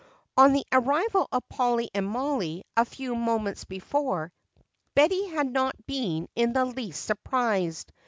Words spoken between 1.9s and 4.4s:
and Mollie a few moments before,